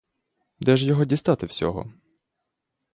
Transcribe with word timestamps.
Де 0.59 0.77
ж 0.77 0.85
його 0.87 1.05
дістати 1.05 1.45
всього? 1.45 1.93